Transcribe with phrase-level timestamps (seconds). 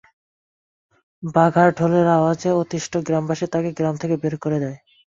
[1.33, 4.77] বাঘার ঢোলের আওয়াজে অতিষ্ঠ গ্রামবাসী তাকে গ্রাম থেকে বের করে দেয়।